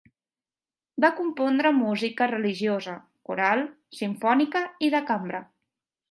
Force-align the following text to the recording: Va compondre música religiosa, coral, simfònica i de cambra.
Va 1.03 1.09
compondre 1.17 1.71
música 1.81 2.27
religiosa, 2.31 2.95
coral, 3.29 3.61
simfònica 3.99 4.63
i 4.89 4.89
de 4.97 5.03
cambra. 5.11 5.43